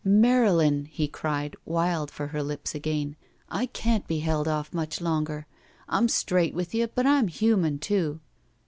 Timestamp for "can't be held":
3.67-4.47